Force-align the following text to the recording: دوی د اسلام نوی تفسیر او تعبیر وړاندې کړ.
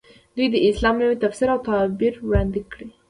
دوی 0.35 0.47
د 0.51 0.55
اسلام 0.69 0.95
نوی 1.01 1.15
تفسیر 1.23 1.49
او 1.53 1.59
تعبیر 1.67 2.13
وړاندې 2.27 2.61
کړ. 2.71 2.79